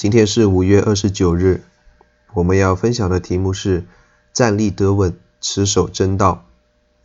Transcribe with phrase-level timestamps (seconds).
[0.00, 1.62] 今天是五月二十九日，
[2.32, 3.84] 我们要分享的题目是
[4.32, 6.46] 站立得稳，持守真道。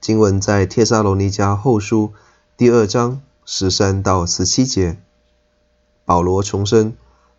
[0.00, 2.12] 经文在帖撒罗尼迦后书
[2.56, 4.98] 第二章十三到十七节。
[6.04, 6.94] 保罗重申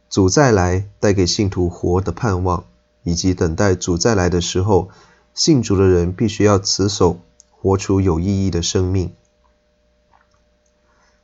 [0.09, 2.65] 主再来带给信徒活的盼望，
[3.03, 4.89] 以及等待主再来的时候，
[5.33, 7.21] 信主的人必须要持守，
[7.51, 9.13] 活出有意义的生命。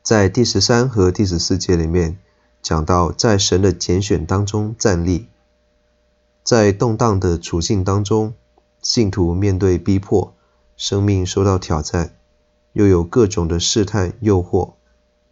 [0.02, 2.18] 在第十三和第十四节里面。
[2.64, 5.27] 讲到在神的拣选当中站立，
[6.44, 8.34] 在动荡的处境当中，
[8.81, 10.34] 信徒面对逼迫，
[10.77, 12.16] 生命受到挑战，
[12.72, 14.72] 又有各种的试探诱惑。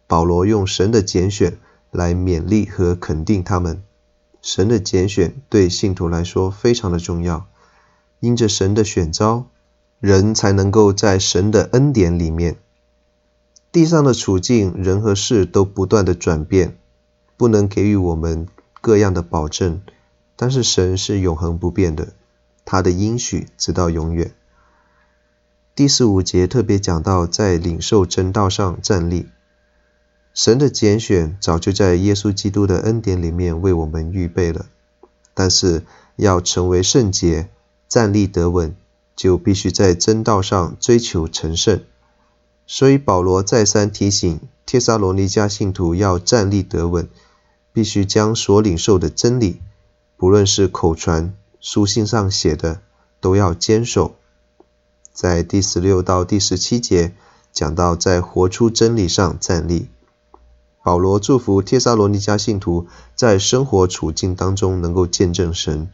[0.06, 1.56] 保罗用神的拣选
[1.90, 3.82] 来勉励和肯定他们。
[4.42, 7.46] 神的拣选对信徒来说非常的重要，
[8.20, 9.46] 因着神的选召，
[10.00, 12.58] 人才能够在神的恩典里面。
[13.70, 16.76] 地上的处境，人和事都不断的转变。
[17.42, 18.46] 不能给予我们
[18.80, 19.82] 各样的保证，
[20.36, 22.12] 但是神是永恒不变的，
[22.64, 24.32] 他的应许直到永远。
[25.74, 29.26] 第十五节特别讲到，在领受真道上站立，
[30.32, 34.66] 神的拣选早就在耶稣基督的恩典里面为我们预备了，
[35.34, 35.82] 但是
[36.14, 37.48] 要成为圣洁、
[37.88, 38.76] 站立得稳，
[39.16, 41.80] 就必须在真道上追求成圣。
[42.68, 47.08] 所以保罗再三提醒帖撒罗尼迦信徒要站立得稳。
[47.72, 49.60] 必须将所领受的真理，
[50.16, 52.80] 不论是口传、书信上写的，
[53.20, 54.14] 都要坚守。
[55.12, 57.12] 在第十六到第十七节
[57.52, 59.88] 讲到，在活出真理上站立。
[60.84, 65.88] 保罗祝福帖撒罗尼迦信徒在生活处境当中能够见证神，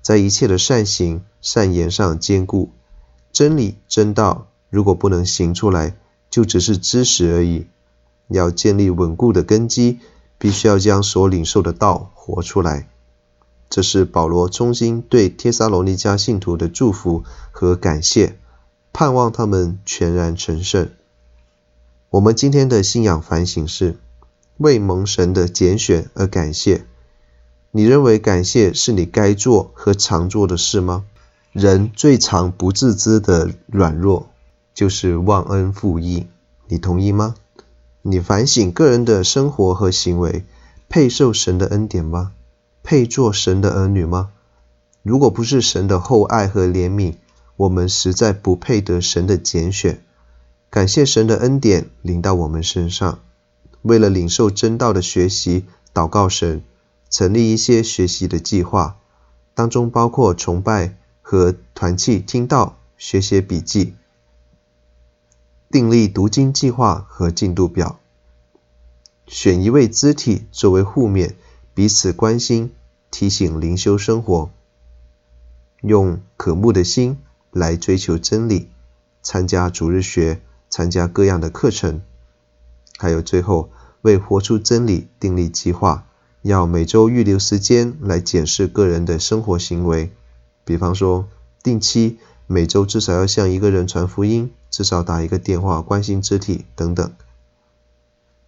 [0.00, 2.70] 在一切的善行、善言上坚固。
[3.30, 5.96] 真理、真道如果不能行出来，
[6.28, 7.66] 就只是知识而已。
[8.28, 10.00] 要建立稳固的根基。
[10.42, 12.88] 必须要将所领受的道活出来，
[13.70, 18.36] 这是保罗衷心对帖撒罗尼迦信徒的祝福和感谢，
[18.92, 20.88] 盼望他们全然成圣。
[22.10, 24.00] 我们今天的信仰反省是
[24.56, 26.86] 为蒙神的拣选而感谢。
[27.70, 31.04] 你认为感谢是你该做和常做的事吗？
[31.52, 34.28] 人最常不自知的软弱
[34.74, 36.26] 就是忘恩负义，
[36.66, 37.36] 你同意吗？
[38.04, 40.44] 你反省个人的生活和行为，
[40.88, 42.32] 配受神的恩典吗？
[42.82, 44.30] 配做神的儿女吗？
[45.04, 47.14] 如果不是神的厚爱和怜悯，
[47.56, 50.02] 我们实在不配得神的拣选。
[50.68, 53.20] 感谢神的恩典临到我们身上，
[53.82, 56.64] 为了领受真道的学习，祷告神，
[57.08, 58.96] 成立一些学习的计划，
[59.54, 63.94] 当中包括崇拜和团契听道、学写笔记。
[65.72, 67.98] 订立读经计划和进度表，
[69.26, 71.32] 选一位肢体作为互勉，
[71.72, 72.74] 彼此关心，
[73.10, 74.50] 提醒灵修生活，
[75.80, 77.16] 用渴慕的心
[77.50, 78.68] 来追求真理，
[79.22, 82.02] 参加主日学，参加各样的课程，
[82.98, 83.70] 还有最后
[84.02, 86.06] 为活出真理订立计划，
[86.42, 90.12] 要每周预留时间来检视个人的生活行为，
[90.66, 91.26] 比方说
[91.62, 94.50] 定期每周至少要向一个人传福音。
[94.72, 97.12] 至少打一个电话关心肢体等等，